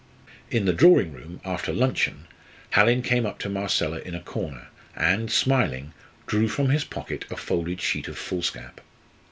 In 0.49 0.65
the 0.65 0.73
drawing 0.73 1.13
room, 1.13 1.39
after 1.45 1.71
luncheon, 1.71 2.25
Hallin 2.71 3.03
came 3.03 3.23
up 3.23 3.37
to 3.37 3.49
Marcella 3.49 3.99
in 3.99 4.15
a 4.15 4.19
corner, 4.19 4.69
and, 4.95 5.31
smiling, 5.31 5.93
drew 6.25 6.47
from 6.47 6.69
his 6.69 6.83
pocket 6.85 7.23
a 7.29 7.35
folded 7.37 7.79
sheet 7.79 8.07
of 8.07 8.17
foolscap. 8.17 8.81